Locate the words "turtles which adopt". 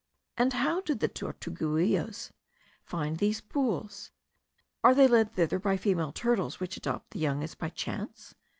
6.11-7.11